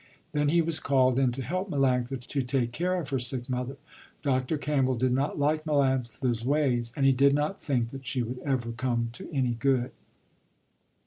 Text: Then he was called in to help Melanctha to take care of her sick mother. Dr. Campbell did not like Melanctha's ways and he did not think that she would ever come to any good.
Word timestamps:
Then 0.31 0.49
he 0.49 0.63
was 0.63 0.79
called 0.79 1.19
in 1.19 1.31
to 1.33 1.43
help 1.43 1.69
Melanctha 1.69 2.25
to 2.25 2.41
take 2.41 2.71
care 2.71 2.95
of 2.99 3.09
her 3.09 3.19
sick 3.19 3.47
mother. 3.47 3.77
Dr. 4.23 4.57
Campbell 4.57 4.95
did 4.95 5.11
not 5.11 5.37
like 5.37 5.63
Melanctha's 5.63 6.43
ways 6.43 6.91
and 6.95 7.05
he 7.05 7.11
did 7.11 7.35
not 7.35 7.61
think 7.61 7.89
that 7.89 8.07
she 8.07 8.23
would 8.23 8.39
ever 8.39 8.71
come 8.71 9.09
to 9.13 9.31
any 9.31 9.53
good. 9.53 9.91